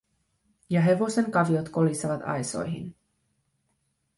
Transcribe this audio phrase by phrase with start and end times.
[0.75, 2.91] Ja hevosen kaviot kolisevat aisoihin.